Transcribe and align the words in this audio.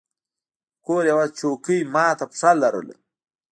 د 0.75 0.77
کور 0.85 1.01
یوه 1.11 1.25
څوکۍ 1.37 1.79
مات 1.93 2.19
پښه 2.29 2.51
لرله. 2.61 2.95